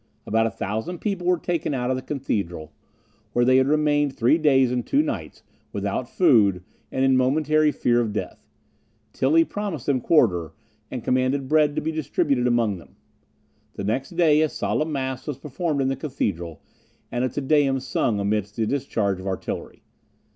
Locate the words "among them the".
12.47-13.83